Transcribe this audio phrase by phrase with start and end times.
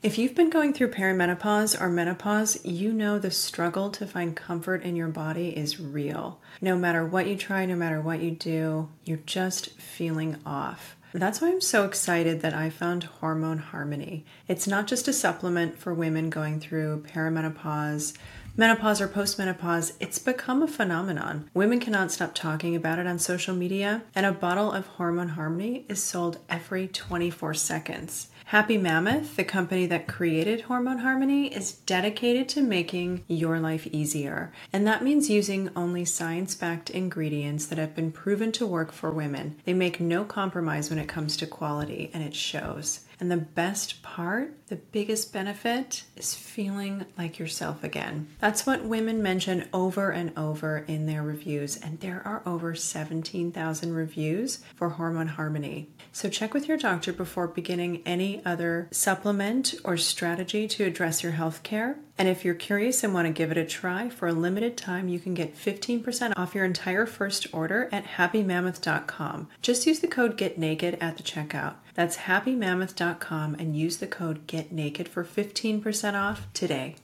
[0.00, 4.84] If you've been going through perimenopause or menopause, you know the struggle to find comfort
[4.84, 6.38] in your body is real.
[6.60, 10.94] No matter what you try, no matter what you do, you're just feeling off.
[11.12, 14.24] That's why I'm so excited that I found Hormone Harmony.
[14.46, 18.16] It's not just a supplement for women going through perimenopause,
[18.56, 19.94] menopause, or postmenopause.
[19.98, 21.50] It's become a phenomenon.
[21.54, 25.86] Women cannot stop talking about it on social media, and a bottle of Hormone Harmony
[25.88, 28.28] is sold every 24 seconds.
[28.48, 34.54] Happy Mammoth, the company that created Hormone Harmony, is dedicated to making your life easier.
[34.72, 39.10] And that means using only science backed ingredients that have been proven to work for
[39.10, 39.56] women.
[39.66, 43.00] They make no compromise when it comes to quality, and it shows.
[43.20, 48.28] And the best part, the biggest benefit, is feeling like yourself again.
[48.38, 53.92] That's what women mention over and over in their reviews, and there are over 17,000
[53.92, 55.90] reviews for Hormone Harmony.
[56.12, 61.32] So check with your doctor before beginning any other supplement or strategy to address your
[61.32, 61.98] health care.
[62.18, 65.06] And if you're curious and want to give it a try, for a limited time,
[65.06, 69.48] you can get 15% off your entire first order at happymammoth.com.
[69.62, 71.76] Just use the code GETNAKED at the checkout.
[71.94, 76.96] That's happymammoth.com and use the code GETNAKED for 15% off today.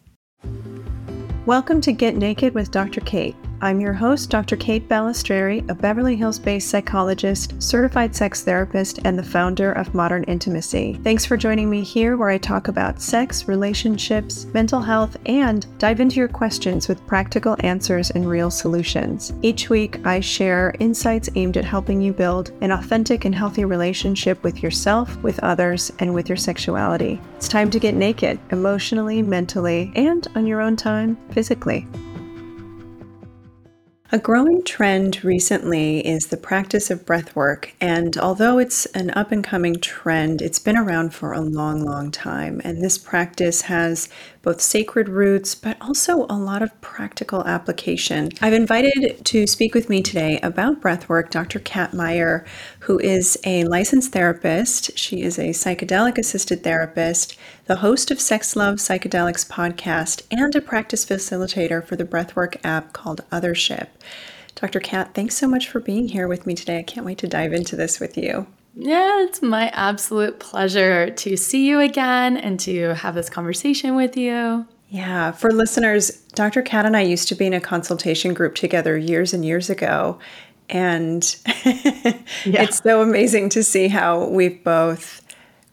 [1.46, 3.00] Welcome to Get Naked with Dr.
[3.02, 3.36] Kate.
[3.60, 4.56] I'm your host, Dr.
[4.56, 10.24] Kate Balistreri, a Beverly Hills based psychologist, certified sex therapist, and the founder of Modern
[10.24, 10.98] Intimacy.
[11.02, 16.00] Thanks for joining me here, where I talk about sex, relationships, mental health, and dive
[16.00, 19.33] into your questions with practical answers and real solutions.
[19.42, 24.42] Each week, I share insights aimed at helping you build an authentic and healthy relationship
[24.42, 27.20] with yourself, with others, and with your sexuality.
[27.36, 31.86] It's time to get naked, emotionally, mentally, and on your own time, physically.
[34.14, 39.32] A growing trend recently is the practice of breath work, and although it's an up
[39.32, 42.60] and coming trend, it's been around for a long, long time.
[42.62, 44.08] And this practice has
[44.40, 48.30] both sacred roots, but also a lot of practical application.
[48.40, 51.58] I've invited to speak with me today about breathwork Dr.
[51.58, 52.44] Cat Meyer,
[52.84, 54.96] who is a licensed therapist.
[54.98, 57.34] She is a psychedelic assisted therapist,
[57.64, 62.92] the host of Sex Love Psychedelics podcast, and a practice facilitator for the breathwork app
[62.92, 63.89] called Othership.
[64.55, 64.80] Dr.
[64.80, 66.78] Cat, thanks so much for being here with me today.
[66.78, 68.46] I can't wait to dive into this with you.
[68.74, 74.14] Yeah, it's my absolute pleasure to see you again and to have this conversation with
[74.14, 74.66] you.
[74.90, 76.61] Yeah, for listeners, Dr.
[76.61, 80.18] Cat and I used to be in a consultation group together years and years ago.
[80.70, 82.63] And yeah.
[82.63, 85.20] it's so amazing to see how we've both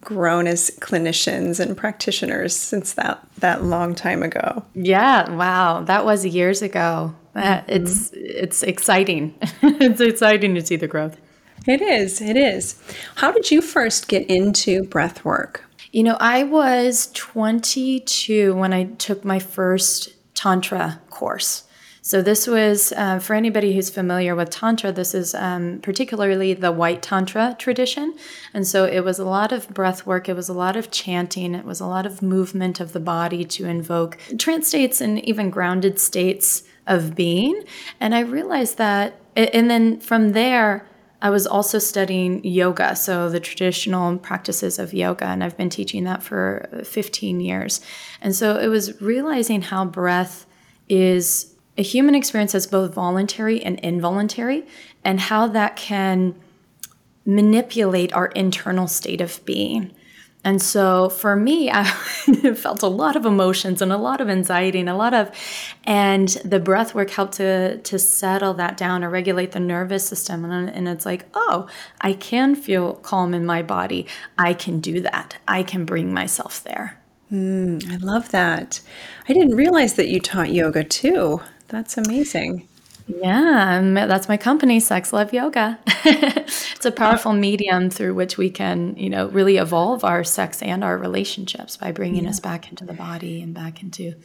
[0.02, 4.66] grown as clinicians and practitioners since that that long time ago.
[4.74, 7.16] Yeah, wow, that was years ago.
[7.36, 7.72] Uh, mm-hmm.
[7.72, 9.36] It's it's exciting.
[9.62, 11.18] it's exciting to see the growth.
[11.68, 12.22] It is.
[12.22, 12.82] It is.
[13.16, 15.64] How did you first get into breath work?
[15.92, 21.66] You know, I was 22 when I took my first Tantra course.
[22.04, 26.72] So, this was uh, for anybody who's familiar with Tantra, this is um, particularly the
[26.72, 28.16] white Tantra tradition.
[28.56, 31.54] And so, it was a lot of breath work, it was a lot of chanting,
[31.54, 35.52] it was a lot of movement of the body to invoke trance states and even
[35.52, 37.64] grounded states of being.
[38.00, 40.88] And I realized that, and then from there,
[41.22, 46.04] I was also studying yoga, so the traditional practices of yoga, and I've been teaching
[46.06, 47.80] that for 15 years.
[48.22, 50.48] And so it was realizing how breath
[50.90, 51.51] is
[51.82, 54.68] a human experience that's both voluntary and involuntary,
[55.04, 56.36] and how that can
[57.26, 59.92] manipulate our internal state of being.
[60.44, 61.84] And so for me, I
[62.54, 65.32] felt a lot of emotions and a lot of anxiety and a lot of,
[65.84, 70.46] and the breath work helped to, to settle that down or regulate the nervous system.
[70.46, 71.68] And, and it's like, oh,
[72.00, 74.06] I can feel calm in my body.
[74.38, 75.38] I can do that.
[75.48, 77.02] I can bring myself there.
[77.32, 78.82] Mm, I love that.
[79.28, 81.42] I didn't realize that you taught yoga too.
[81.72, 82.68] That's amazing.
[83.08, 85.80] Yeah, that's my company, Sex Love Yoga.
[86.06, 90.84] it's a powerful medium through which we can, you know, really evolve our sex and
[90.84, 92.30] our relationships by bringing yeah.
[92.30, 94.16] us back into the body and back into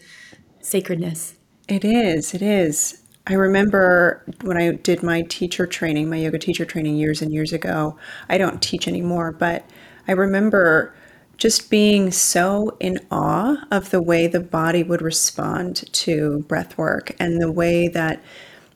[0.60, 1.34] sacredness.
[1.68, 2.34] It is.
[2.34, 3.02] It is.
[3.28, 7.52] I remember when I did my teacher training, my yoga teacher training years and years
[7.52, 7.96] ago.
[8.28, 9.64] I don't teach anymore, but
[10.06, 10.94] I remember
[11.36, 17.14] just being so in awe of the way the body would respond to breath work
[17.18, 18.22] and the way that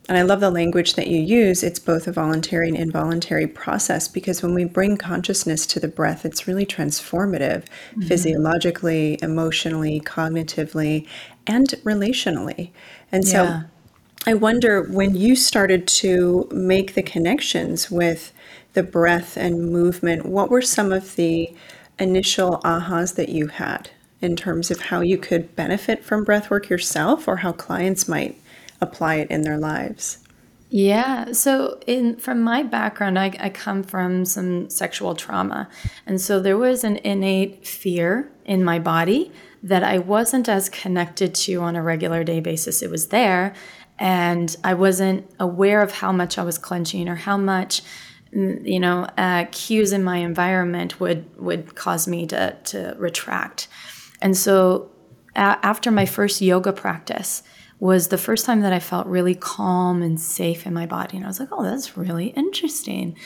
[0.08, 1.62] and I love the language that you use.
[1.62, 6.24] It's both a voluntary and involuntary process because when we bring consciousness to the breath,
[6.24, 8.02] it's really transformative mm-hmm.
[8.02, 11.06] physiologically, emotionally, cognitively,
[11.46, 12.70] and relationally.
[13.12, 13.62] And so yeah.
[14.26, 18.32] I wonder when you started to make the connections with
[18.72, 21.54] the breath and movement, what were some of the
[22.00, 27.26] initial ahas that you had in terms of how you could benefit from breathwork yourself
[27.26, 28.40] or how clients might
[28.80, 30.18] apply it in their lives?
[30.70, 31.32] Yeah.
[31.32, 35.68] So, in from my background, I, I come from some sexual trauma,
[36.06, 39.32] and so there was an innate fear in my body
[39.64, 42.82] that I wasn't as connected to on a regular day basis.
[42.82, 43.52] It was there,
[43.98, 47.82] and I wasn't aware of how much I was clenching or how much
[48.32, 53.68] you know uh, cues in my environment would would cause me to to retract.
[54.22, 54.90] And so,
[55.34, 57.42] a- after my first yoga practice
[57.80, 61.16] was the first time that I felt really calm and safe in my body.
[61.16, 63.16] And I was like, oh, that's really interesting.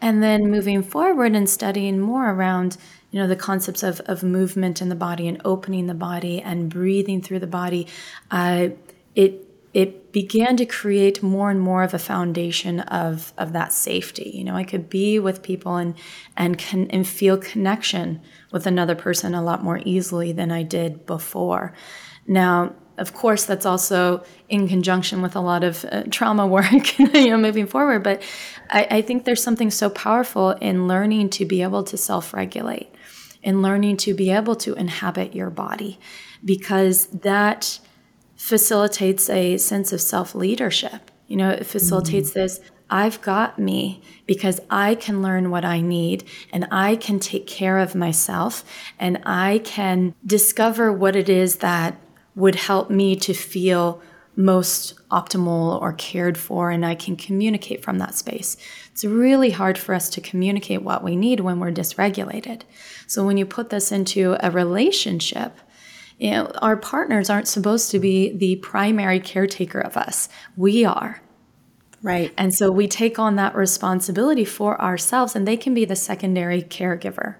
[0.00, 2.76] And then moving forward and studying more around,
[3.10, 6.70] you know, the concepts of, of movement in the body and opening the body and
[6.70, 7.88] breathing through the body,
[8.30, 8.68] uh,
[9.16, 9.44] it
[9.74, 14.30] it began to create more and more of a foundation of of that safety.
[14.32, 15.96] You know, I could be with people and
[16.36, 18.22] and can and feel connection
[18.52, 21.74] with another person a lot more easily than I did before.
[22.28, 27.30] Now, of course, that's also in conjunction with a lot of uh, trauma work, you
[27.30, 28.04] know, moving forward.
[28.04, 28.22] But
[28.70, 32.94] I, I think there's something so powerful in learning to be able to self-regulate,
[33.42, 35.98] in learning to be able to inhabit your body,
[36.44, 37.80] because that
[38.44, 41.10] facilitates a sense of self-leadership.
[41.28, 42.40] You know, it facilitates mm-hmm.
[42.40, 42.60] this.
[42.90, 47.78] I've got me because I can learn what I need and I can take care
[47.78, 48.62] of myself
[48.98, 51.98] and I can discover what it is that
[52.36, 54.02] would help me to feel
[54.36, 58.58] most optimal or cared for, and I can communicate from that space.
[58.92, 62.62] It's really hard for us to communicate what we need when we're dysregulated.
[63.06, 65.56] So, when you put this into a relationship,
[66.18, 70.28] you know, our partners aren't supposed to be the primary caretaker of us.
[70.56, 71.20] We are.
[72.02, 72.32] Right.
[72.36, 76.62] And so we take on that responsibility for ourselves, and they can be the secondary
[76.62, 77.36] caregiver.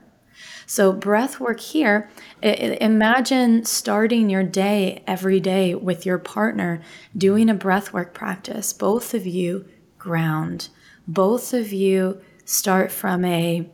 [0.67, 2.09] So, breath work here,
[2.43, 6.81] imagine starting your day every day with your partner
[7.17, 8.73] doing a breath work practice.
[8.73, 9.67] Both of you
[9.99, 10.69] ground,
[11.06, 13.70] both of you start from a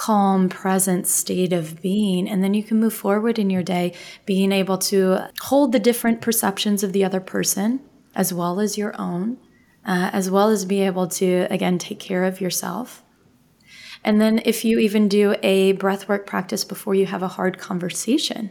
[0.00, 2.26] calm, present state of being.
[2.26, 3.92] And then you can move forward in your day,
[4.24, 7.80] being able to hold the different perceptions of the other person
[8.14, 9.36] as well as your own,
[9.84, 13.02] uh, as well as be able to, again, take care of yourself.
[14.02, 18.50] And then if you even do a breathwork practice before you have a hard conversation,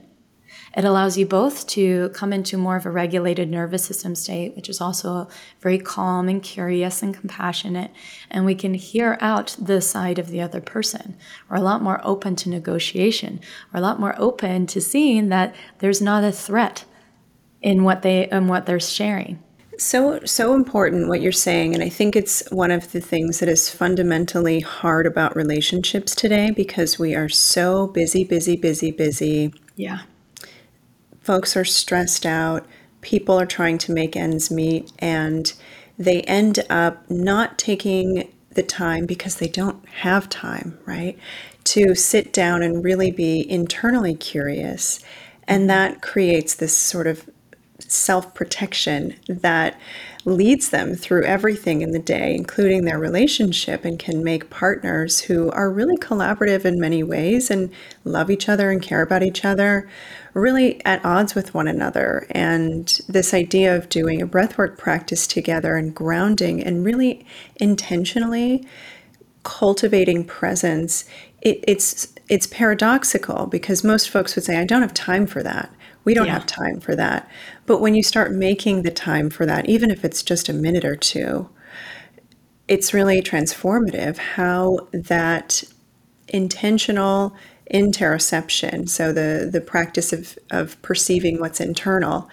[0.75, 4.69] it allows you both to come into more of a regulated nervous system state, which
[4.69, 5.27] is also
[5.61, 7.91] very calm and curious and compassionate.
[8.29, 11.15] And we can hear out the side of the other person.
[11.49, 13.39] We're a lot more open to negotiation.
[13.73, 16.85] We're a lot more open to seeing that there's not a threat
[17.61, 19.43] in what they in what they're sharing.
[19.79, 21.73] So, so important what you're saying.
[21.73, 26.51] And I think it's one of the things that is fundamentally hard about relationships today
[26.51, 29.53] because we are so busy, busy, busy, busy.
[29.77, 29.99] Yeah.
[31.29, 32.65] Folks are stressed out.
[33.01, 34.91] People are trying to make ends meet.
[34.97, 35.53] And
[35.95, 41.19] they end up not taking the time because they don't have time, right?
[41.65, 45.01] To sit down and really be internally curious.
[45.47, 47.29] And that creates this sort of
[47.77, 49.79] self protection that
[50.25, 55.49] leads them through everything in the day, including their relationship, and can make partners who
[55.51, 57.71] are really collaborative in many ways and
[58.03, 59.89] love each other and care about each other,
[60.33, 62.27] really at odds with one another.
[62.31, 68.67] And this idea of doing a breathwork practice together and grounding and really intentionally
[69.43, 71.05] cultivating presence
[71.41, 75.71] it, it's it's paradoxical because most folks would say i don't have time for that
[76.09, 76.33] we don't yeah.
[76.33, 77.29] have time for that.
[77.67, 80.83] But when you start making the time for that, even if it's just a minute
[80.83, 81.47] or two,
[82.67, 85.63] it's really transformative how that
[86.27, 87.35] intentional
[87.71, 92.27] interoception, so the, the practice of, of perceiving what's internal,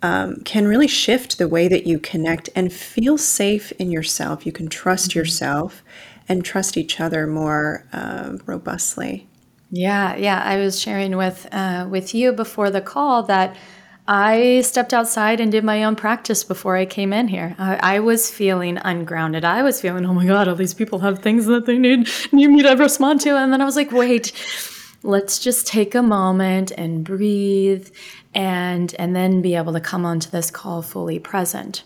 [0.00, 4.46] um, can really shift the way that you connect and feel safe in yourself.
[4.46, 5.18] You can trust mm-hmm.
[5.18, 5.84] yourself
[6.26, 9.28] and trust each other more uh, robustly.
[9.70, 10.42] Yeah, yeah.
[10.44, 13.56] I was sharing with uh, with you before the call that
[14.12, 17.54] I stepped outside and did my own practice before I came in here.
[17.58, 19.44] I, I, was feeling ungrounded.
[19.44, 22.48] I was feeling, oh my god, all these people have things that they need need
[22.48, 24.32] me to respond to, and then I was like, wait,
[25.04, 27.88] let's just take a moment and breathe,
[28.34, 31.84] and and then be able to come onto this call fully present.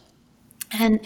[0.72, 1.00] And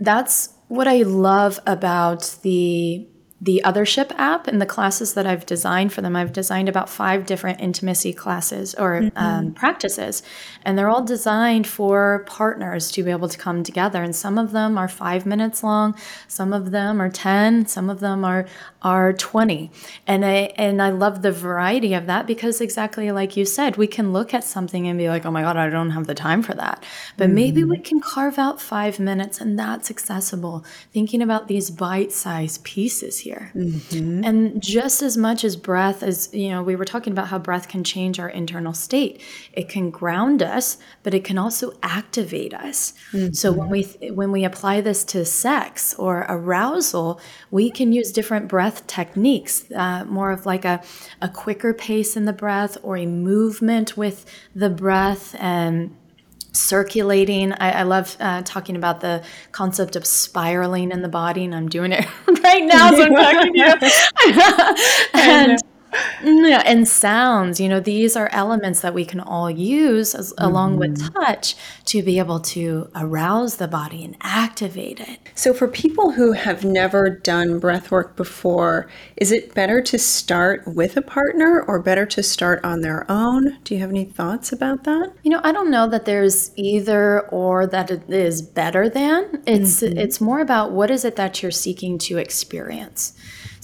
[0.00, 3.06] that's what I love about the
[3.44, 6.16] the Othership app and the classes that I've designed for them.
[6.16, 9.18] I've designed about five different intimacy classes or mm-hmm.
[9.18, 10.22] um, practices,
[10.62, 14.02] and they're all designed for partners to be able to come together.
[14.02, 15.94] And some of them are five minutes long,
[16.26, 18.46] some of them are 10, some of them are,
[18.84, 19.70] are 20.
[20.06, 23.86] And I, and I love the variety of that because exactly like you said, we
[23.86, 26.42] can look at something and be like, oh my God, I don't have the time
[26.42, 26.82] for that.
[27.16, 27.34] But mm-hmm.
[27.34, 30.64] maybe we can carve out five minutes and that's accessible.
[30.92, 33.52] Thinking about these bite sized pieces here here.
[33.54, 34.24] Mm-hmm.
[34.24, 37.68] And just as much as breath, as you know, we were talking about how breath
[37.68, 39.20] can change our internal state.
[39.52, 42.94] It can ground us, but it can also activate us.
[43.12, 43.32] Mm-hmm.
[43.32, 48.48] So when we when we apply this to sex or arousal, we can use different
[48.48, 50.82] breath techniques, uh, more of like a
[51.20, 55.96] a quicker pace in the breath or a movement with the breath and
[56.52, 57.52] circulating.
[57.52, 61.68] I, I love uh, talking about the concept of spiraling in the body, and I'm
[61.68, 62.06] doing it
[62.42, 62.90] right now.
[62.90, 65.14] So I'm talking to you.
[65.14, 65.58] and
[66.22, 70.44] yeah, and sounds, you know, these are elements that we can all use as, mm-hmm.
[70.44, 71.18] along with mm-hmm.
[71.18, 75.18] touch to be able to arouse the body and activate it.
[75.34, 80.66] So, for people who have never done breath work before, is it better to start
[80.66, 83.58] with a partner or better to start on their own?
[83.64, 85.12] Do you have any thoughts about that?
[85.22, 89.42] You know, I don't know that there's either or that it is better than.
[89.46, 89.98] It's mm-hmm.
[89.98, 93.14] it's more about what is it that you're seeking to experience.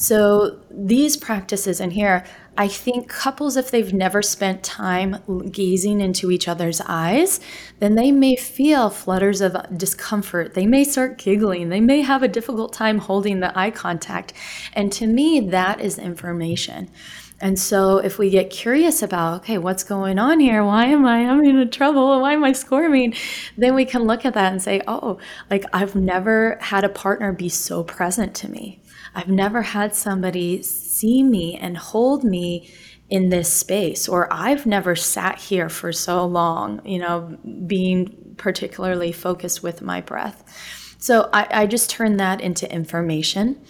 [0.00, 2.24] So these practices in here,
[2.56, 5.18] I think couples, if they've never spent time
[5.52, 7.38] gazing into each other's eyes,
[7.80, 10.54] then they may feel flutters of discomfort.
[10.54, 11.68] They may start giggling.
[11.68, 14.32] They may have a difficult time holding the eye contact.
[14.72, 16.88] And to me, that is information.
[17.42, 20.64] And so if we get curious about, okay, what's going on here?
[20.64, 22.22] Why am I having a trouble?
[22.22, 23.14] Why am I squirming?
[23.58, 25.18] Then we can look at that and say, oh,
[25.50, 28.80] like I've never had a partner be so present to me.
[29.14, 32.70] I've never had somebody see me and hold me
[33.08, 37.36] in this space, or I've never sat here for so long, you know,
[37.66, 40.96] being particularly focused with my breath.
[40.98, 43.60] So I, I just turn that into information.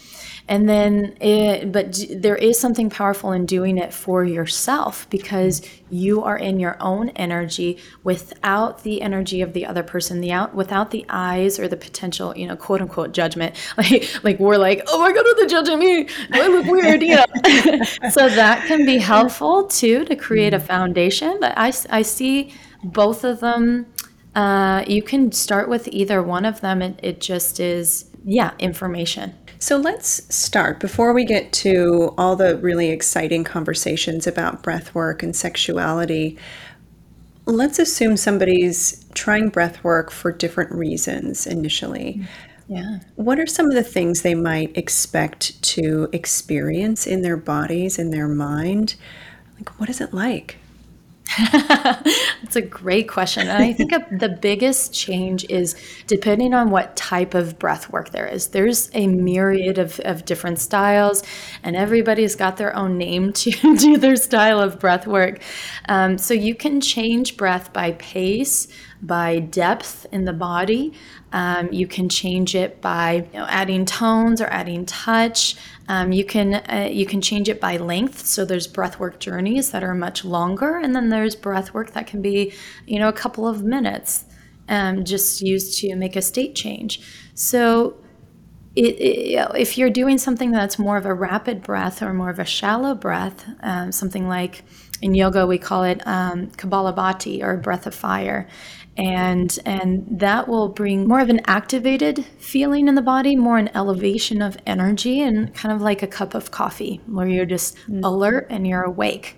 [0.51, 6.25] And then, it, but there is something powerful in doing it for yourself because you
[6.25, 10.91] are in your own energy without the energy of the other person, the out without
[10.91, 13.55] the eyes or the potential, you know, quote unquote judgment.
[13.81, 16.09] Like, like we're like, oh my god, are they judging me?
[16.33, 18.11] I look weird, you know.
[18.11, 20.67] so that can be helpful too to create a mm-hmm.
[20.67, 21.39] foundation.
[21.41, 22.53] But I, I see
[22.83, 23.87] both of them.
[24.35, 26.83] Uh, you can start with either one of them.
[26.83, 29.35] It, it just is, yeah, information.
[29.63, 35.23] So let's start before we get to all the really exciting conversations about breath work
[35.23, 36.39] and sexuality.
[37.45, 42.21] Let's assume somebody's trying breath work for different reasons initially.
[42.21, 42.73] Mm-hmm.
[42.75, 42.99] Yeah.
[43.17, 48.11] What are some of the things they might expect to experience in their bodies, in
[48.11, 48.95] their mind?
[49.57, 50.57] Like, what is it like?
[51.53, 53.49] That's a great question.
[53.49, 58.27] And I think the biggest change is depending on what type of breath work there
[58.27, 58.49] is.
[58.49, 61.23] There's a myriad of, of different styles,
[61.63, 65.41] and everybody's got their own name to do their style of breath work.
[65.89, 68.67] Um, so you can change breath by pace,
[69.03, 70.93] by depth in the body.
[71.33, 75.57] Um, you can change it by you know, adding tones or adding touch.
[75.89, 78.27] Um, you can uh, you can change it by length.
[78.27, 82.53] So there's breathwork journeys that are much longer, and then there's breathwork that can be
[82.87, 84.25] you know a couple of minutes,
[84.69, 87.01] um, just used to make a state change.
[87.35, 87.97] So.
[88.77, 92.39] It, it, if you're doing something that's more of a rapid breath or more of
[92.39, 94.63] a shallow breath, um, something like
[95.03, 98.49] in yoga we call it um, or breath of fire,
[99.01, 103.71] and and that will bring more of an activated feeling in the body more an
[103.75, 108.05] elevation of energy and kind of like a cup of coffee where you're just mm-hmm.
[108.05, 109.37] alert and you're awake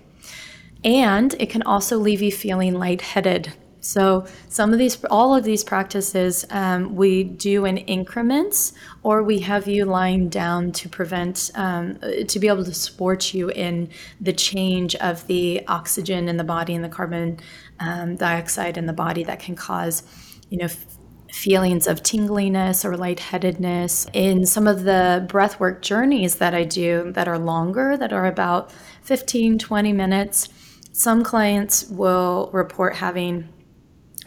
[0.83, 3.53] and it can also leave you feeling lightheaded
[3.83, 8.71] so some of these, all of these practices, um, we do in increments,
[9.03, 13.49] or we have you lying down to prevent, um, to be able to support you
[13.49, 13.89] in
[14.21, 17.39] the change of the oxygen in the body and the carbon
[17.79, 20.03] um, dioxide in the body that can cause,
[20.49, 20.65] you know.
[20.65, 20.85] F-
[21.31, 27.27] feelings of tingliness or lightheadedness in some of the breathwork journeys that I do that
[27.27, 30.49] are longer, that are about 15, 20 minutes.
[30.91, 33.49] Some clients will report having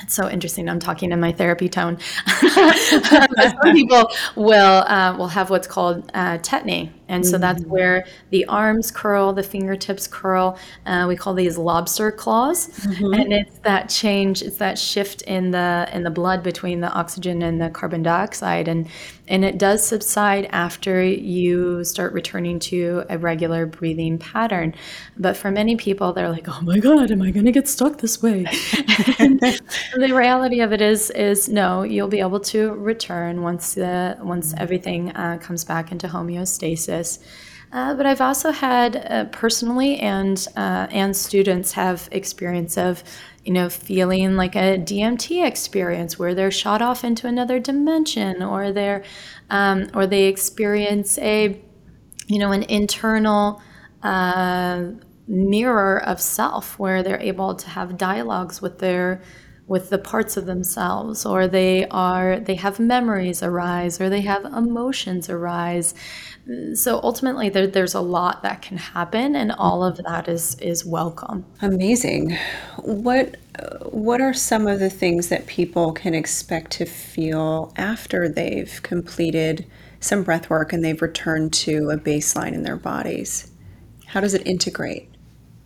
[0.03, 0.69] it's so interesting.
[0.69, 1.99] I'm talking in my therapy tone.
[2.50, 8.45] Some people will uh, will have what's called uh, tetany, And so that's where the
[8.47, 10.59] arms curl, the fingertips curl.
[10.85, 15.88] Uh, we call these lobster claws, and it's that change, it's that shift in the
[15.93, 18.88] in the blood between the oxygen and the carbon dioxide, and
[19.28, 24.75] and it does subside after you start returning to a regular breathing pattern.
[25.16, 27.99] But for many people, they're like, "Oh my God, am I going to get stuck
[27.99, 28.45] this way?"
[29.18, 34.54] the reality of it is, is no, you'll be able to return once the once
[34.59, 37.18] everything uh, comes back into homeostasis.
[37.73, 43.02] Uh, but I've also had uh, personally and uh, and students have experience of
[43.47, 48.73] you know feeling like a DMT experience where they're shot off into another dimension or
[48.73, 49.05] they're
[49.50, 51.61] um, or they experience a
[52.26, 53.62] you know an internal
[54.03, 54.87] uh,
[55.29, 59.23] mirror of self where they're able to have dialogues with their
[59.69, 64.45] with the parts of themselves or they are they have memories arise or they have
[64.45, 65.95] emotions arise.
[66.75, 70.85] So ultimately there, there's a lot that can happen and all of that is is
[70.85, 71.45] welcome.
[71.63, 72.39] Amazing.
[72.79, 73.37] What
[73.91, 79.67] what are some of the things that people can expect to feel after they've completed
[79.99, 83.51] some breath work and they've returned to a baseline in their bodies?
[84.07, 85.16] How does it integrate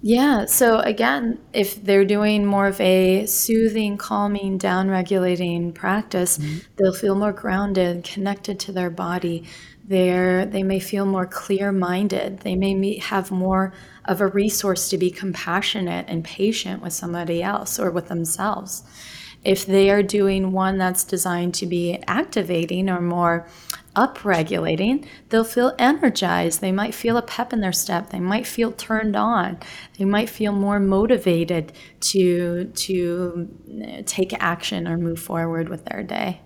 [0.03, 0.47] yeah.
[0.47, 6.59] So again, if they're doing more of a soothing, calming, down regulating practice, mm-hmm.
[6.77, 9.45] they'll feel more grounded, connected to their body.
[9.85, 12.41] They're, they may feel more clear minded.
[12.41, 13.73] They may have more
[14.05, 18.85] of a resource to be compassionate and patient with somebody else or with themselves.
[19.45, 23.47] If they are doing one that's designed to be activating or more
[23.97, 26.61] upregulating, they'll feel energized.
[26.61, 28.11] They might feel a pep in their step.
[28.11, 29.59] They might feel turned on.
[29.99, 33.49] They might feel more motivated to to
[33.83, 36.41] eh, take action or move forward with their day.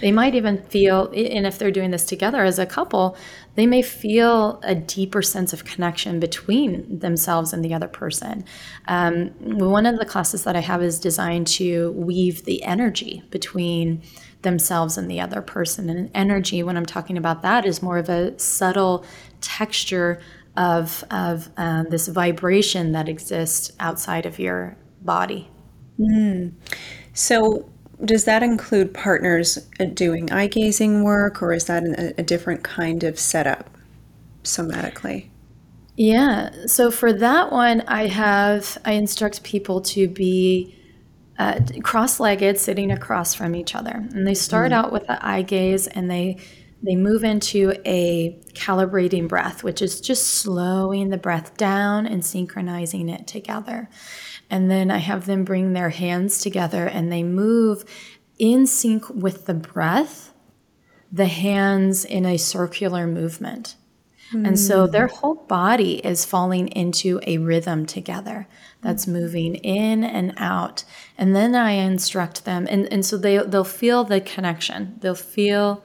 [0.00, 3.16] They might even feel, and if they're doing this together as a couple,
[3.54, 8.44] they may feel a deeper sense of connection between themselves and the other person.
[8.88, 14.02] Um, one of the classes that I have is designed to weave the energy between
[14.42, 15.88] themselves and the other person.
[15.88, 19.04] And energy, when I'm talking about that, is more of a subtle
[19.40, 20.20] texture
[20.56, 25.50] of, of uh, this vibration that exists outside of your body.
[25.98, 26.52] Mm.
[27.12, 27.70] So,
[28.04, 32.64] does that include partners uh, doing eye gazing work, or is that a, a different
[32.64, 33.70] kind of setup
[34.42, 35.28] somatically?
[35.96, 36.50] Yeah.
[36.66, 40.74] So for that one, I have I instruct people to be
[41.38, 44.74] uh, cross-legged, sitting across from each other, and they start mm.
[44.74, 46.38] out with the eye gaze, and they
[46.82, 53.08] they move into a calibrating breath, which is just slowing the breath down and synchronizing
[53.08, 53.88] it together.
[54.54, 57.84] And then I have them bring their hands together and they move
[58.38, 60.32] in sync with the breath,
[61.10, 63.74] the hands in a circular movement.
[64.32, 64.92] And so hmm.
[64.92, 68.46] their whole body is falling into a rhythm together
[68.80, 70.84] that's moving in and out.
[71.18, 75.84] And then I instruct them, and, and so they, they'll feel the connection, they'll feel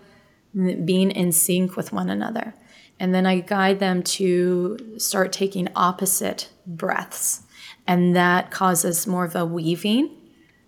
[0.53, 2.53] being in sync with one another.
[2.99, 7.43] And then I guide them to start taking opposite breaths.
[7.89, 10.15] And that causes more of a weaving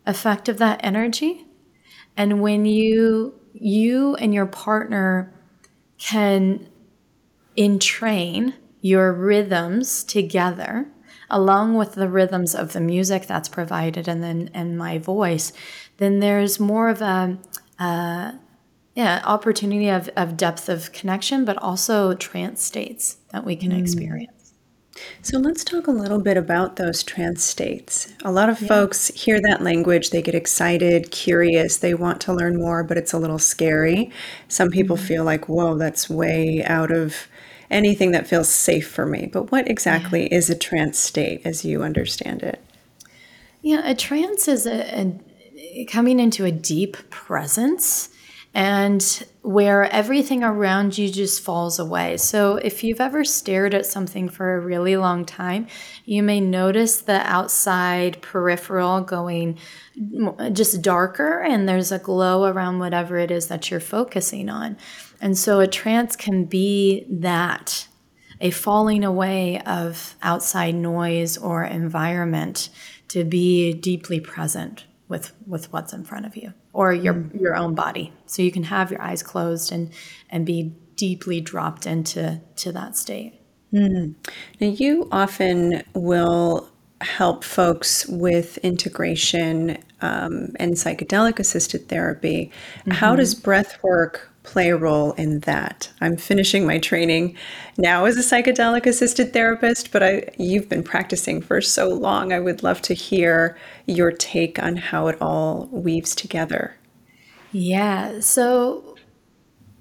[0.08, 1.46] effect of that energy.
[2.18, 5.32] And when you you and your partner
[6.00, 6.68] can
[7.56, 10.88] entrain your rhythms together
[11.30, 15.54] along with the rhythms of the music that's provided and then and my voice
[15.98, 17.38] then there's more of a
[17.78, 18.32] uh,
[18.96, 23.80] yeah opportunity of, of depth of connection but also trance states that we can mm.
[23.80, 24.41] experience
[25.22, 28.14] so let's talk a little bit about those trance states.
[28.24, 28.68] A lot of yeah.
[28.68, 33.14] folks hear that language, they get excited, curious, they want to learn more, but it's
[33.14, 34.12] a little scary.
[34.48, 35.06] Some people mm-hmm.
[35.06, 37.28] feel like, whoa, that's way out of
[37.70, 39.30] anything that feels safe for me.
[39.32, 40.38] But what exactly yeah.
[40.38, 42.62] is a trance state as you understand it?
[43.62, 48.10] Yeah, a trance is a, a coming into a deep presence
[48.54, 52.18] and where everything around you just falls away.
[52.18, 55.68] So, if you've ever stared at something for a really long time,
[56.06, 59.58] you may notice the outside peripheral going
[60.52, 64.78] just darker, and there's a glow around whatever it is that you're focusing on.
[65.22, 67.88] And so, a trance can be that
[68.42, 72.70] a falling away of outside noise or environment
[73.08, 77.40] to be deeply present with with what's in front of you or your mm.
[77.40, 79.92] your own body so you can have your eyes closed and
[80.30, 83.40] and be deeply dropped into to that state
[83.74, 84.14] mm.
[84.60, 86.70] now you often will
[87.02, 92.92] help folks with integration um, and psychedelic assisted therapy mm-hmm.
[92.92, 95.90] how does breath work play a role in that.
[96.02, 97.38] I'm finishing my training
[97.78, 102.34] now as a psychedelic assisted therapist, but I you've been practicing for so long.
[102.34, 106.76] I would love to hear your take on how it all weaves together.
[107.52, 108.20] Yeah.
[108.22, 108.96] So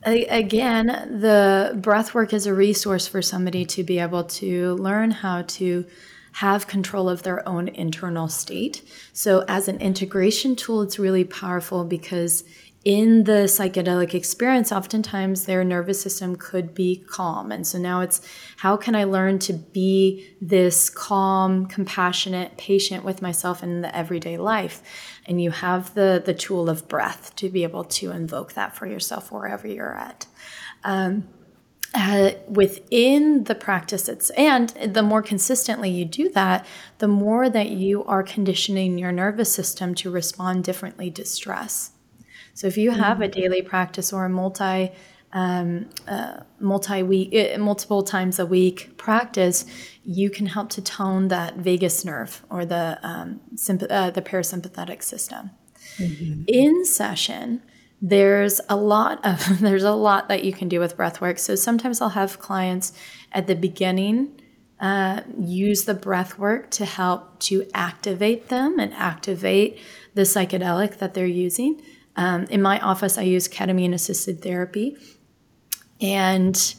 [0.04, 0.86] again,
[1.20, 5.86] the breath work is a resource for somebody to be able to learn how to
[6.32, 8.82] have control of their own internal state.
[9.12, 12.44] So, as an integration tool, it's really powerful because
[12.84, 17.52] in the psychedelic experience, oftentimes their nervous system could be calm.
[17.52, 18.22] And so now it's
[18.58, 24.38] how can I learn to be this calm, compassionate, patient with myself in the everyday
[24.38, 24.82] life?
[25.26, 28.86] And you have the, the tool of breath to be able to invoke that for
[28.86, 30.26] yourself wherever you're at.
[30.82, 31.28] Um,
[31.92, 36.64] uh, within the practice it's and the more consistently you do that
[36.98, 41.90] the more that you are conditioning your nervous system to respond differently to stress
[42.54, 43.40] so if you have a mm-hmm.
[43.40, 44.92] daily practice or a multi
[45.32, 49.64] um, uh, multi week uh, multiple times a week practice,
[50.04, 55.02] you can help to tone that vagus nerve or the um, sympath- uh, the parasympathetic
[55.02, 55.50] system.
[55.98, 56.42] Mm-hmm.
[56.48, 57.62] In session,
[58.02, 61.38] there's a lot of there's a lot that you can do with breath work.
[61.38, 62.92] So sometimes I'll have clients
[63.32, 64.40] at the beginning
[64.80, 69.78] uh, use the breath work to help to activate them and activate
[70.14, 71.82] the psychedelic that they're using.
[72.16, 74.96] Um, in my office, I use ketamine assisted therapy.
[76.00, 76.74] And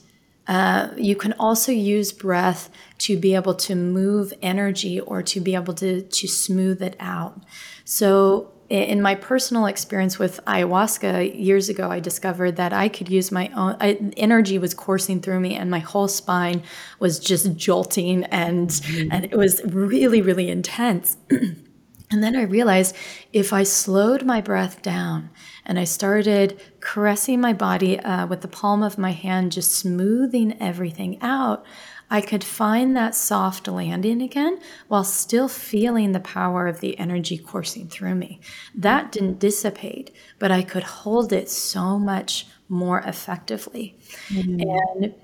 [0.48, 5.56] uh, you can also use breath to be able to move energy or to be
[5.56, 7.42] able to, to smooth it out.
[7.86, 13.30] So, in my personal experience with ayahuasca years ago, I discovered that I could use
[13.30, 16.64] my own I, energy was coursing through me, and my whole spine
[16.98, 19.12] was just jolting, and mm-hmm.
[19.12, 21.18] and it was really really intense.
[22.12, 22.96] And then I realized
[23.32, 25.30] if I slowed my breath down
[25.66, 30.58] and I started caressing my body uh, with the palm of my hand, just smoothing
[30.62, 31.66] everything out,
[32.10, 37.38] I could find that soft landing again while still feeling the power of the energy
[37.38, 38.42] coursing through me.
[38.76, 43.98] That didn't dissipate, but I could hold it so much more effectively.
[44.28, 44.62] Mm-hmm.
[44.70, 45.16] And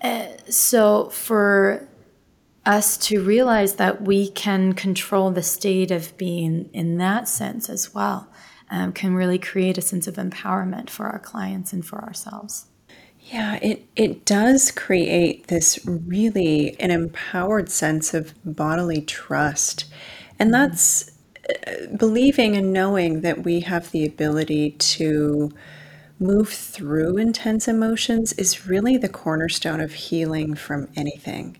[0.00, 1.86] uh, so for
[2.68, 7.94] us to realize that we can control the state of being in that sense as
[7.94, 8.28] well
[8.70, 12.66] um, can really create a sense of empowerment for our clients and for ourselves.
[13.20, 19.86] Yeah, it, it does create this really an empowered sense of bodily trust.
[20.38, 20.70] And mm-hmm.
[20.70, 21.10] that's
[21.66, 25.50] uh, believing and knowing that we have the ability to
[26.20, 31.56] move through intense emotions is really the cornerstone of healing from anything.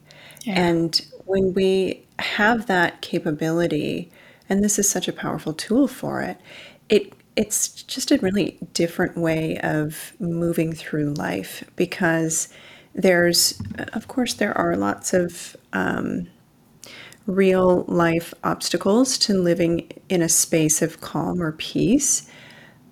[0.48, 4.11] And when we have that capability,
[4.48, 6.38] and this is such a powerful tool for it,
[6.88, 12.48] it it's just a really different way of moving through life because
[12.96, 16.26] there's, of course, there are lots of um,
[17.26, 22.28] real life obstacles to living in a space of calm or peace.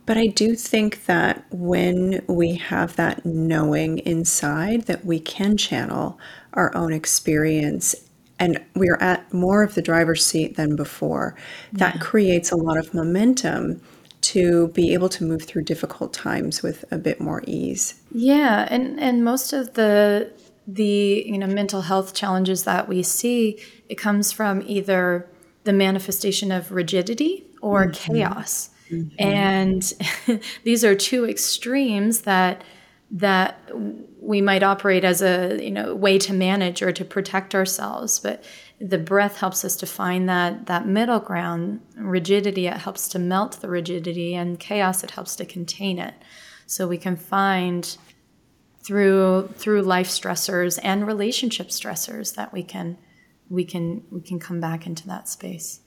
[0.07, 6.19] But I do think that when we have that knowing inside that we can channel
[6.53, 7.95] our own experience
[8.39, 11.35] and we're at more of the driver's seat than before.
[11.73, 13.81] That creates a lot of momentum
[14.23, 18.01] to be able to move through difficult times with a bit more ease.
[18.13, 20.33] Yeah, and and most of the
[20.67, 25.29] the you know mental health challenges that we see it comes from either
[25.65, 28.15] the manifestation of rigidity or mm-hmm.
[28.15, 28.71] chaos.
[28.91, 29.17] Mm-hmm.
[29.19, 32.63] And these are two extremes that
[33.09, 33.71] that
[34.21, 38.19] we might operate as a you know way to manage or to protect ourselves.
[38.19, 38.45] But
[38.81, 41.81] the breath helps us to find that that middle ground.
[41.97, 46.15] Rigidity it helps to melt the rigidity and chaos it helps to contain it.
[46.67, 47.97] So we can find
[48.83, 52.99] through through life stressors and relationship stressors that we can
[53.49, 55.81] we can we can come back into that space.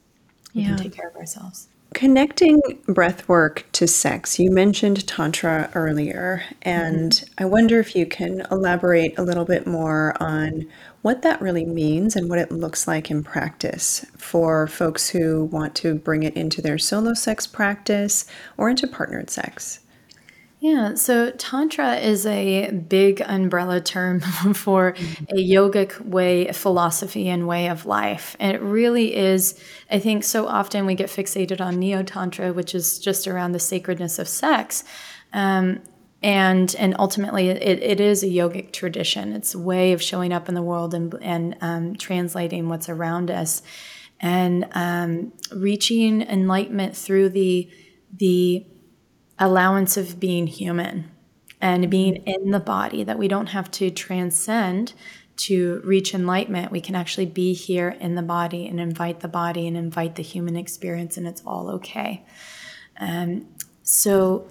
[0.54, 0.70] We yeah.
[0.70, 7.12] can take care of ourselves Connecting breath work to sex, you mentioned Tantra earlier, and
[7.12, 7.44] mm-hmm.
[7.44, 10.68] I wonder if you can elaborate a little bit more on
[11.02, 15.74] what that really means and what it looks like in practice for folks who want
[15.76, 18.26] to bring it into their solo sex practice
[18.56, 19.80] or into partnered sex.
[20.62, 24.20] Yeah, so Tantra is a big umbrella term
[24.54, 24.90] for
[25.30, 28.36] a yogic way, philosophy, and way of life.
[28.42, 29.58] And it really is,
[29.90, 33.60] I think, so often we get fixated on Neo Tantra, which is just around the
[33.60, 34.84] sacredness of sex.
[35.32, 35.80] Um,
[36.22, 39.32] and and ultimately, it, it is a yogic tradition.
[39.32, 43.32] It's a way of showing up in the world and, and um, translating what's around
[43.32, 43.62] us
[44.20, 47.70] and um, reaching enlightenment through the,
[48.14, 48.66] the
[49.40, 51.10] allowance of being human
[51.62, 54.94] and being in the body, that we don't have to transcend
[55.38, 56.72] to reach enlightenment.
[56.72, 60.24] We can actually be here in the body and invite the body and invite the
[60.24, 62.26] human experience, and it's all okay.
[63.00, 63.48] Um,
[63.84, 64.48] so,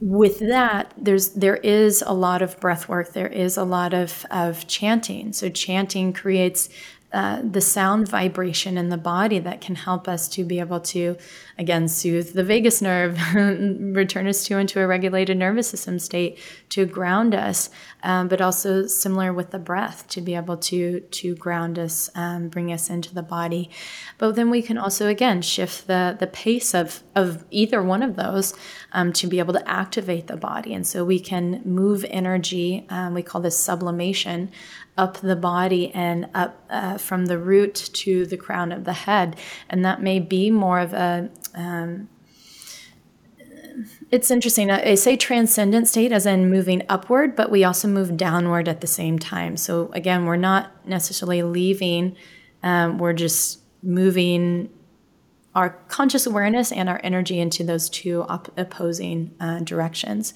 [0.00, 3.14] with that, there's there is a lot of breath work.
[3.14, 5.32] There is a lot of of chanting.
[5.32, 6.68] So chanting creates
[7.14, 11.16] uh, the sound vibration in the body that can help us to be able to,
[11.56, 16.84] again, soothe the vagus nerve, return us to into a regulated nervous system state, to
[16.84, 17.70] ground us,
[18.02, 22.48] um, but also similar with the breath to be able to to ground us, um,
[22.48, 23.70] bring us into the body.
[24.18, 28.16] But then we can also again shift the the pace of of either one of
[28.16, 28.54] those
[28.90, 32.86] um, to be able to activate the body, and so we can move energy.
[32.88, 34.50] Um, we call this sublimation
[34.96, 39.36] up the body and up uh, from the root to the crown of the head.
[39.68, 41.30] And that may be more of a.
[41.54, 42.08] Um,
[44.10, 44.70] it's interesting.
[44.70, 48.86] I say transcendent state as in moving upward, but we also move downward at the
[48.86, 49.56] same time.
[49.56, 52.16] So again, we're not necessarily leaving,
[52.62, 54.70] um, we're just moving
[55.56, 60.34] our conscious awareness and our energy into those two op- opposing uh, directions.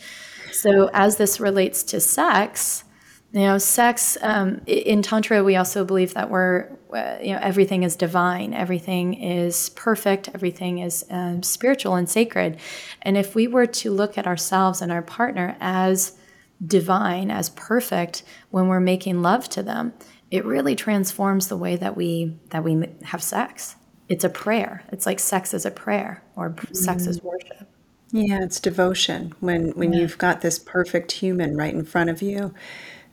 [0.53, 2.85] So as this relates to sex,
[3.33, 7.83] you know, sex um, in tantra, we also believe that we're, uh, you know, everything
[7.83, 12.59] is divine, everything is perfect, everything is um, spiritual and sacred.
[13.03, 16.17] And if we were to look at ourselves and our partner as
[16.65, 19.93] divine, as perfect, when we're making love to them,
[20.31, 23.77] it really transforms the way that we that we have sex.
[24.09, 24.85] It's a prayer.
[24.91, 26.75] It's like sex is a prayer, or mm-hmm.
[26.75, 27.69] sex is worship.
[28.11, 30.01] Yeah, it's devotion when when yeah.
[30.01, 32.55] you've got this perfect human right in front of you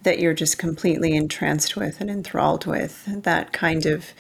[0.06, 3.04] that you're just completely entranced with and enthralled with.
[3.08, 4.14] That kind of,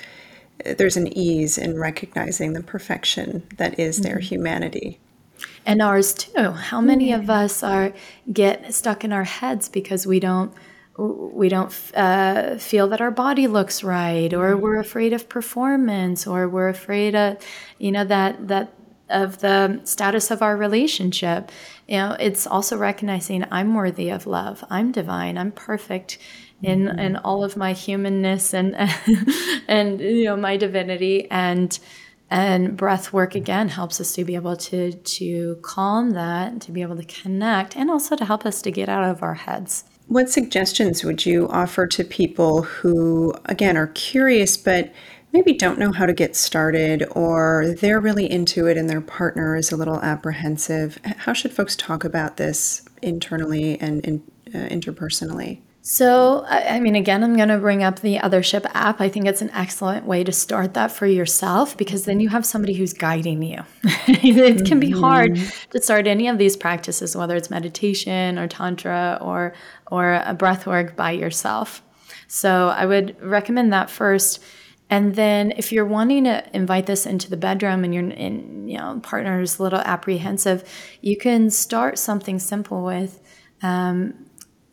[0.77, 4.27] there's an ease in recognizing the perfection that is their mm-hmm.
[4.27, 4.99] humanity.
[5.65, 6.51] And ours too.
[6.51, 7.93] How many of us are
[8.31, 10.53] get stuck in our heads because we don't
[10.97, 14.61] we don't uh, feel that our body looks right, or mm-hmm.
[14.61, 17.37] we're afraid of performance, or we're afraid of,
[17.79, 18.73] you know, that that
[19.09, 21.51] of the status of our relationship.
[21.87, 24.63] You know, it's also recognizing I'm worthy of love.
[24.69, 25.37] I'm divine.
[25.37, 26.17] I'm perfect
[26.63, 26.99] in mm-hmm.
[26.99, 28.75] in all of my humanness and
[29.67, 31.79] and you know my divinity and
[32.29, 36.81] and breath work again helps us to be able to to calm that to be
[36.81, 40.29] able to connect and also to help us to get out of our heads what
[40.29, 44.91] suggestions would you offer to people who again are curious but
[45.35, 49.57] maybe don't know how to get started or they're really into it and their partner
[49.57, 50.97] is a little apprehensive.
[51.03, 55.59] How should folks talk about this internally and in, uh, interpersonally?
[55.81, 59.01] So, I mean, again, I'm going to bring up the Othership app.
[59.01, 62.43] I think it's an excellent way to start that for yourself because then you have
[62.45, 63.61] somebody who's guiding you.
[64.07, 65.69] it can be hard mm-hmm.
[65.71, 69.53] to start any of these practices, whether it's meditation or tantra or
[69.91, 71.83] or a breath work by yourself.
[72.27, 74.41] So, I would recommend that first.
[74.89, 78.77] And then if you're wanting to invite this into the bedroom and your in, you
[78.77, 80.63] know partner is a little apprehensive,
[81.01, 83.19] you can start something simple with,
[83.61, 84.13] um,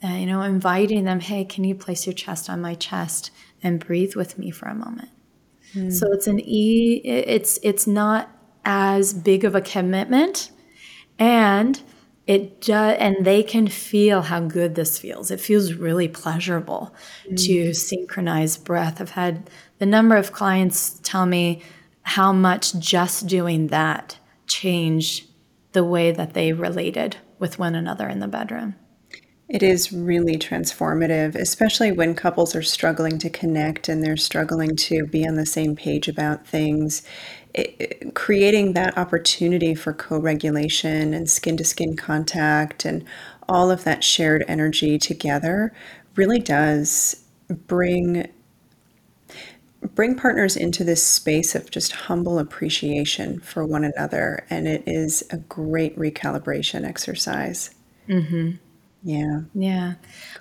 [0.05, 1.21] uh, you know, inviting them.
[1.21, 3.31] Hey, can you place your chest on my chest
[3.63, 5.09] and breathe with me for a moment?
[5.75, 5.93] Mm.
[5.93, 7.01] So it's an e.
[7.05, 8.31] It's it's not
[8.65, 10.51] as big of a commitment,
[11.19, 11.81] and
[12.27, 16.95] it does and they can feel how good this feels it feels really pleasurable
[17.29, 17.37] mm.
[17.37, 19.51] to synchronize breath i've had
[19.83, 21.61] the number of clients tell me
[22.03, 24.17] how much just doing that
[24.47, 25.29] changed
[25.73, 28.77] the way that they related with one another in the bedroom.
[29.49, 35.05] It is really transformative, especially when couples are struggling to connect and they're struggling to
[35.05, 37.03] be on the same page about things.
[37.53, 43.05] It, creating that opportunity for co-regulation and skin-to-skin contact and
[43.49, 45.75] all of that shared energy together
[46.15, 47.25] really does
[47.67, 48.31] bring
[49.95, 55.23] bring partners into this space of just humble appreciation for one another and it is
[55.31, 57.75] a great recalibration exercise.
[58.09, 58.53] Mm-hmm.
[59.03, 59.41] yeah.
[59.55, 59.95] Yeah.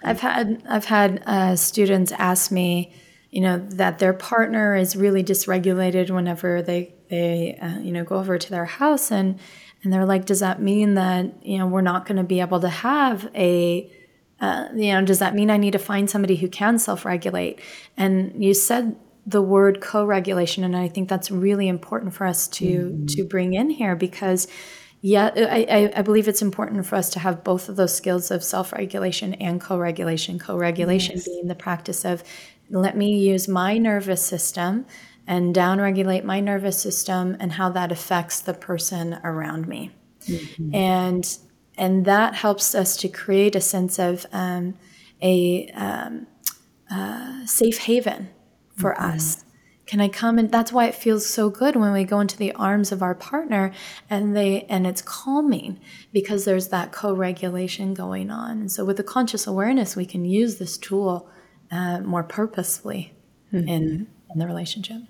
[0.04, 2.94] I've had i've had uh, students ask me
[3.30, 8.18] you know that their partner is really dysregulated whenever they they uh, you know go
[8.18, 9.40] over to their house and
[9.84, 12.60] and they're like does that mean that you know we're not going to be able
[12.60, 13.92] to have a
[14.40, 17.60] uh, you know does that mean i need to find somebody who can self-regulate?
[17.96, 18.96] And you said
[19.26, 23.06] the word co-regulation and i think that's really important for us to mm-hmm.
[23.06, 24.48] to bring in here because
[25.02, 28.44] yeah I, I believe it's important for us to have both of those skills of
[28.44, 31.26] self-regulation and co-regulation co-regulation yes.
[31.26, 32.24] being the practice of
[32.70, 34.86] let me use my nervous system
[35.28, 39.92] and downregulate my nervous system and how that affects the person around me.
[40.28, 40.76] Mm-hmm.
[40.76, 41.38] And
[41.78, 44.76] and that helps us to create a sense of um,
[45.22, 46.28] a um,
[46.90, 48.30] uh, safe haven
[48.76, 49.16] for mm-hmm.
[49.16, 49.44] us.
[49.88, 52.54] Can i come and that's why it feels so good when we go into the
[52.54, 53.74] arms of our partner
[54.10, 55.82] and they and it's calming
[56.14, 58.52] because there's that co-regulation going on.
[58.52, 61.30] And so with the conscious awareness we can use this tool
[61.72, 63.14] uh, more purposefully
[63.52, 63.68] mm-hmm.
[63.68, 65.02] in in the relationship.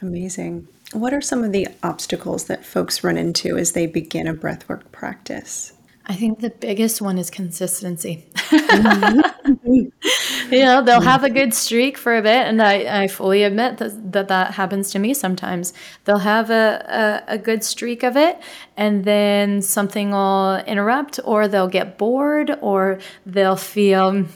[0.00, 0.68] Amazing.
[0.92, 4.92] What are some of the obstacles that folks run into as they begin a breathwork
[4.92, 5.72] practice
[6.08, 8.26] I think the biggest one is consistency.
[8.34, 9.54] Mm-hmm.
[10.52, 13.78] you know, they'll have a good streak for a bit, and I, I fully admit
[13.78, 15.72] that, that that happens to me sometimes.
[16.04, 18.38] They'll have a, a, a good streak of it,
[18.76, 24.26] and then something will interrupt, or they'll get bored, or they'll feel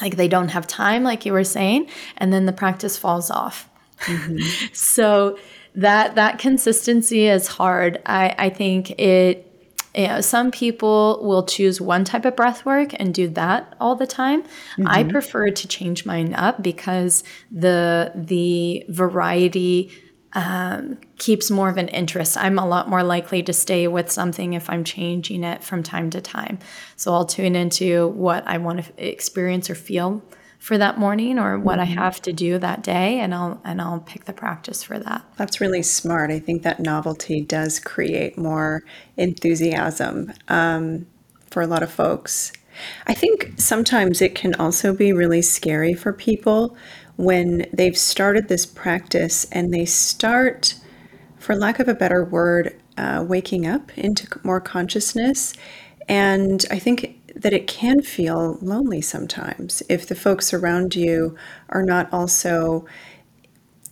[0.00, 3.68] like they don't have time, like you were saying, and then the practice falls off.
[4.02, 4.38] Mm-hmm.
[4.72, 5.36] so
[5.74, 8.00] that that consistency is hard.
[8.06, 9.47] I, I think it
[9.96, 14.06] know, some people will choose one type of breath work and do that all the
[14.06, 14.42] time.
[14.42, 14.86] Mm-hmm.
[14.86, 19.90] I prefer to change mine up because the the variety
[20.34, 22.36] um, keeps more of an interest.
[22.36, 26.10] I'm a lot more likely to stay with something if I'm changing it from time
[26.10, 26.58] to time.
[26.96, 30.22] So I'll tune into what I want to experience or feel
[30.68, 31.98] for that morning or what mm-hmm.
[31.98, 35.24] I have to do that day and I'll and I'll pick the practice for that.
[35.38, 36.30] That's really smart.
[36.30, 38.82] I think that novelty does create more
[39.16, 41.06] enthusiasm um,
[41.50, 42.52] for a lot of folks.
[43.06, 46.76] I think sometimes it can also be really scary for people
[47.16, 50.74] when they've started this practice and they start,
[51.38, 55.54] for lack of a better word, uh, waking up into more consciousness.
[56.10, 61.36] And I think that it can feel lonely sometimes if the folks around you
[61.68, 62.84] are not also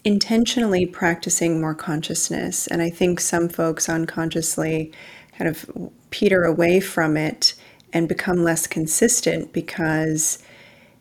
[0.05, 2.67] intentionally practicing more consciousness.
[2.67, 4.93] And I think some folks unconsciously
[5.39, 7.55] kind of peter away from it
[7.93, 10.43] and become less consistent because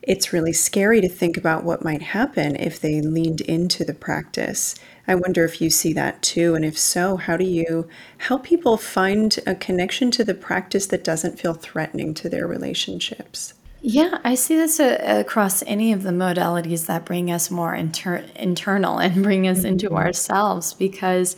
[0.06, 4.74] it's really scary to think about what might happen if they leaned into the practice
[5.08, 6.54] I wonder if you see that too.
[6.54, 7.88] And if so, how do you
[8.18, 13.54] help people find a connection to the practice that doesn't feel threatening to their relationships?
[13.82, 18.24] Yeah, I see this uh, across any of the modalities that bring us more inter-
[18.34, 19.66] internal and bring us mm-hmm.
[19.66, 21.36] into ourselves because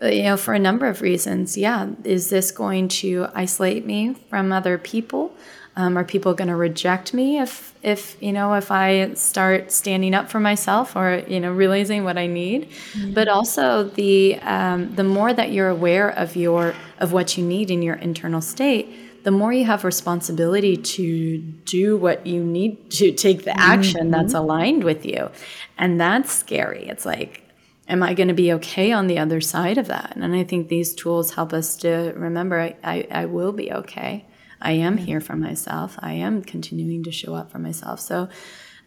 [0.00, 4.14] uh, you know for a number of reasons yeah is this going to isolate me
[4.30, 5.36] from other people
[5.80, 10.14] um, are people going to reject me if if you know if I start standing
[10.14, 12.68] up for myself or you know realizing what I need?
[12.70, 13.14] Mm-hmm.
[13.14, 17.70] But also the um, the more that you're aware of your of what you need
[17.70, 23.12] in your internal state, the more you have responsibility to do what you need to
[23.12, 24.10] take the action mm-hmm.
[24.10, 25.30] that's aligned with you,
[25.78, 26.86] and that's scary.
[26.88, 27.46] It's like
[27.88, 30.12] am I going to be okay on the other side of that?
[30.14, 34.26] And I think these tools help us to remember I, I, I will be okay.
[34.60, 35.96] I am here for myself.
[36.00, 38.00] I am continuing to show up for myself.
[38.00, 38.28] So,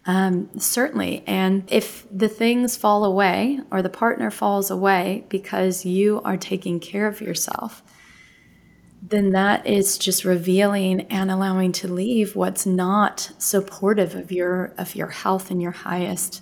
[0.06, 1.24] um, certainly.
[1.26, 6.80] And if the things fall away or the partner falls away because you are taking
[6.80, 7.82] care of yourself,
[9.02, 14.96] then that is just revealing and allowing to leave what's not supportive of your of
[14.96, 16.42] your health and your highest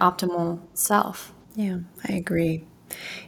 [0.00, 1.32] optimal self.
[1.54, 2.67] Yeah, I agree.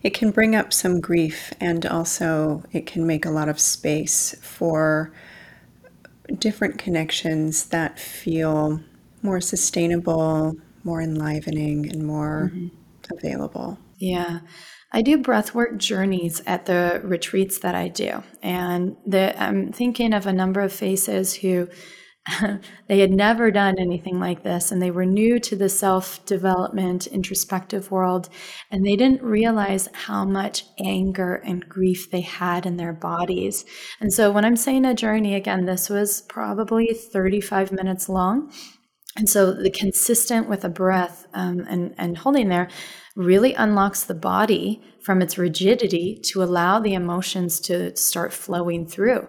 [0.02, 4.34] It can bring up some grief and also it can make a lot of space
[4.40, 5.12] for
[6.38, 8.80] different connections that feel
[9.22, 12.68] more sustainable, more enlivening, and more mm-hmm.
[13.16, 13.78] available.
[13.98, 14.40] Yeah.
[14.92, 18.22] I do breathwork journeys at the retreats that I do.
[18.42, 21.68] And the, I'm thinking of a number of faces who
[22.88, 27.06] they had never done anything like this and they were new to the self development
[27.06, 28.28] introspective world
[28.70, 33.64] and they didn't realize how much anger and grief they had in their bodies.
[34.00, 38.52] And so when i'm saying a journey again this was probably 35 minutes long.
[39.16, 42.68] And so the consistent with a breath um, and, and holding there
[43.16, 49.26] really unlocks the body from its rigidity to allow the emotions to start flowing through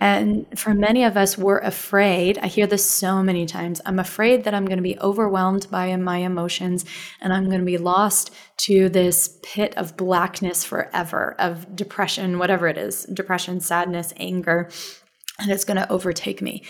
[0.00, 2.38] and for many of us, we're afraid.
[2.38, 3.80] I hear this so many times.
[3.84, 6.84] I'm afraid that I'm going to be overwhelmed by my emotions
[7.20, 12.68] and I'm going to be lost to this pit of blackness forever, of depression, whatever
[12.68, 14.70] it is depression, sadness, anger,
[15.40, 16.62] and it's going to overtake me.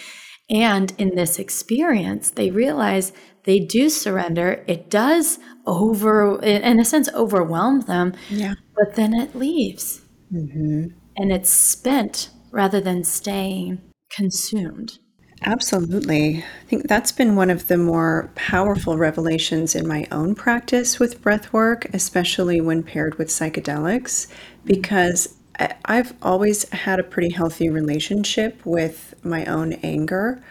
[0.51, 3.13] And in this experience, they realize
[3.45, 4.65] they do surrender.
[4.67, 8.15] It does over, in a sense, overwhelm them.
[8.31, 8.55] Yeah.
[8.75, 10.01] But then it leaves.
[10.33, 10.87] Mm-hmm.
[11.17, 13.81] And it's spent rather than staying
[14.11, 14.99] consumed.
[15.43, 16.39] Absolutely.
[16.39, 21.23] I think that's been one of the more powerful revelations in my own practice with
[21.23, 24.27] breath work, especially when paired with psychedelics,
[24.65, 25.37] because
[25.85, 30.43] I've always had a pretty healthy relationship with my own anger,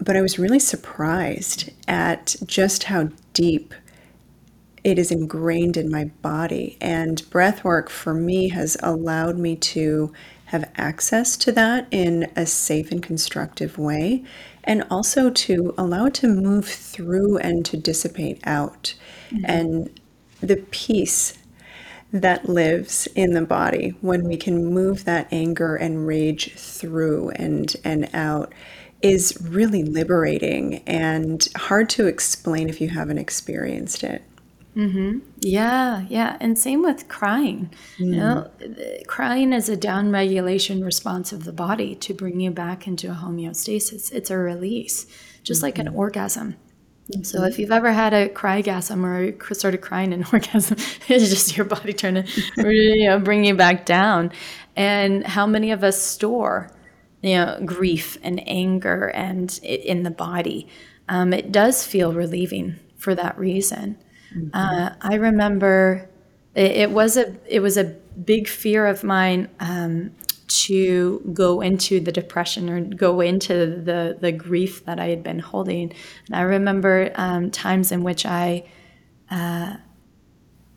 [0.00, 3.74] but I was really surprised at just how deep
[4.82, 6.76] it is ingrained in my body.
[6.80, 10.12] And breath work for me has allowed me to
[10.46, 14.24] have access to that in a safe and constructive way,
[14.62, 18.94] and also to allow it to move through and to dissipate out.
[19.30, 19.44] Mm-hmm.
[19.46, 20.00] And
[20.40, 21.38] the peace
[22.12, 27.74] that lives in the body when we can move that anger and rage through and
[27.82, 28.54] and out
[29.02, 34.22] is really liberating and hard to explain if you haven't experienced it.
[34.76, 35.20] Mm-hmm.
[35.38, 36.36] Yeah, yeah.
[36.40, 37.70] And same with crying.
[37.98, 38.06] Mm.
[38.06, 38.50] You know,
[39.06, 43.14] crying is a down regulation response of the body to bring you back into a
[43.14, 44.12] homeostasis.
[44.12, 45.06] It's a release,
[45.42, 45.66] just mm-hmm.
[45.66, 45.96] like an mm-hmm.
[45.96, 46.56] orgasm.
[47.10, 47.22] Mm-hmm.
[47.22, 50.76] So if you've ever had a crygasm or started crying in orgasm,
[51.08, 52.24] it's just your body trying to
[52.56, 54.32] you know, bring you back down.
[54.74, 56.70] And how many of us store,
[57.22, 60.66] you know, grief and anger and in the body?
[61.08, 63.98] Um, it does feel relieving for that reason.
[64.36, 64.48] Mm-hmm.
[64.52, 66.08] Uh, I remember
[66.54, 70.12] it, it, was a it was a big fear of mine um,
[70.46, 75.38] to go into the depression or go into the the grief that I had been
[75.38, 75.92] holding.
[76.26, 78.64] And I remember um, times in which I
[79.30, 79.76] uh,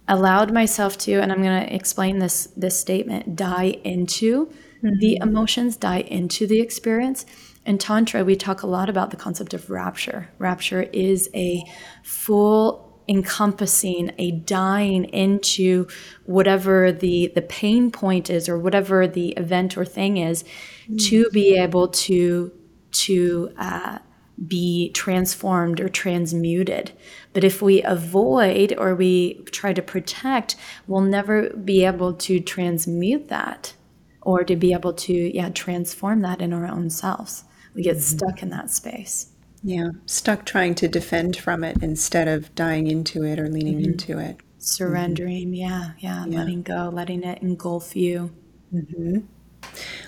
[0.07, 4.99] allowed myself to, and I'm going to explain this this statement: die into mm-hmm.
[4.99, 7.25] the emotions, die into the experience.
[7.65, 10.29] In Tantra, we talk a lot about the concept of rapture.
[10.39, 11.61] Rapture is a
[12.01, 15.87] full encompassing a dying into
[16.25, 20.97] whatever the the pain point is or whatever the event or thing is mm-hmm.
[20.97, 22.51] to be able to
[22.91, 23.99] to uh,
[24.45, 26.91] be transformed or transmuted.
[27.33, 30.55] But if we avoid or we try to protect,
[30.85, 33.73] we'll never be able to transmute that
[34.21, 37.43] or to be able to yeah transform that in our own selves.
[37.73, 38.17] We get mm-hmm.
[38.17, 39.31] stuck in that space.
[39.63, 43.91] Yeah, stuck trying to defend from it instead of dying into it or leaning mm-hmm.
[43.91, 44.37] into it.
[44.59, 45.53] Surrendering, mm-hmm.
[45.55, 48.31] yeah, yeah, yeah, letting go, letting it engulf you.
[48.73, 49.19] Mm-hmm.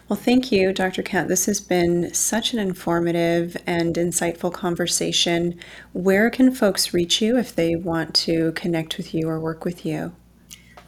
[0.07, 1.03] Well, thank you, Dr.
[1.03, 1.27] Cat.
[1.27, 5.59] This has been such an informative and insightful conversation.
[5.93, 9.85] Where can folks reach you if they want to connect with you or work with
[9.85, 10.13] you?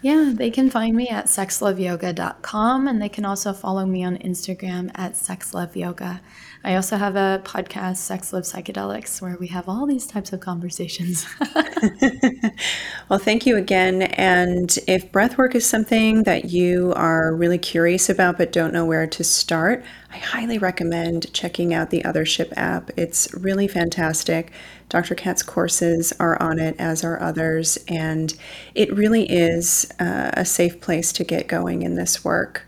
[0.01, 4.89] Yeah, they can find me at sexloveyoga.com and they can also follow me on Instagram
[4.95, 6.21] at sexloveyoga.
[6.63, 10.41] I also have a podcast, Sex Love Psychedelics, where we have all these types of
[10.41, 11.25] conversations.
[13.09, 14.03] well, thank you again.
[14.03, 19.07] And if breathwork is something that you are really curious about but don't know where
[19.07, 22.91] to start, I highly recommend checking out the Othership app.
[22.95, 24.51] It's really fantastic.
[24.87, 25.15] Dr.
[25.15, 28.35] Cat's courses are on it, as are others, and
[28.75, 32.67] it really is uh, a safe place to get going in this work.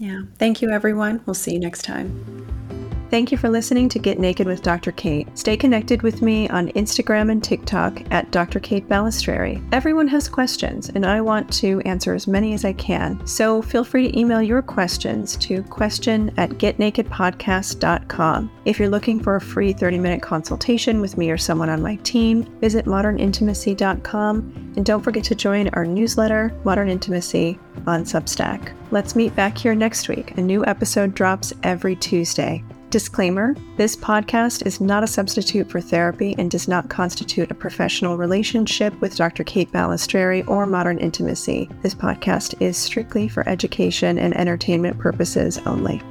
[0.00, 0.22] Yeah.
[0.38, 1.20] Thank you, everyone.
[1.26, 2.89] We'll see you next time.
[3.10, 4.92] Thank you for listening to Get Naked with Dr.
[4.92, 5.26] Kate.
[5.36, 8.60] Stay connected with me on Instagram and TikTok at Dr.
[8.60, 9.60] Kate Balestrieri.
[9.72, 13.26] Everyone has questions, and I want to answer as many as I can.
[13.26, 18.50] So feel free to email your questions to question at getnakedpodcast.com.
[18.64, 21.96] If you're looking for a free 30 minute consultation with me or someone on my
[21.96, 27.58] team, visit modernintimacy.com and don't forget to join our newsletter, Modern Intimacy,
[27.88, 28.72] on Substack.
[28.92, 30.38] Let's meet back here next week.
[30.38, 32.62] A new episode drops every Tuesday.
[32.90, 38.16] Disclaimer this podcast is not a substitute for therapy and does not constitute a professional
[38.16, 39.44] relationship with Dr.
[39.44, 41.70] Kate Balestrieri or Modern Intimacy.
[41.82, 46.02] This podcast is strictly for education and entertainment purposes only.